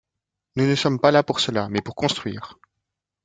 [0.55, 2.57] Nous ne sommes pas là pour cela, mais pour construire.